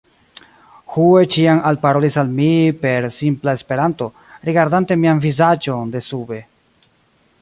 [0.93, 2.49] Hue ĉiam alparolis al mi
[2.85, 4.09] per simpla Esperanto,
[4.49, 6.41] rigardante mian vizaĝon desube.